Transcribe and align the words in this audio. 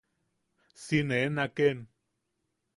Si 0.83 0.99
nee 1.07 1.29
naken. 1.35 1.77